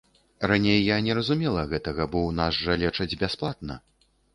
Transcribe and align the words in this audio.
Раней 0.51 0.79
я 0.83 0.97
не 1.09 1.13
разумела 1.19 1.67
гэтага, 1.75 2.03
бо 2.11 2.25
ў 2.27 2.31
нас 2.43 2.53
жа 2.67 2.83
лечаць 2.87 3.17
бясплатна. 3.27 3.83